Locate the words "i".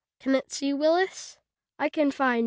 1.77-1.87